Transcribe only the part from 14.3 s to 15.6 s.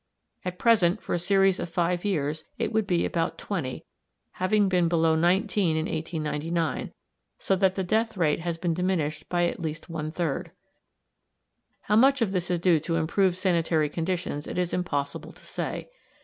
it is impossible to